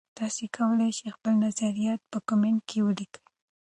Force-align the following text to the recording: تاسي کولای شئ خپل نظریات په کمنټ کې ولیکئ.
تاسي 0.17 0.45
کولای 0.57 0.91
شئ 0.97 1.09
خپل 1.15 1.33
نظریات 1.45 2.01
په 2.11 2.19
کمنټ 2.29 2.59
کې 2.69 2.79
ولیکئ. 2.87 3.21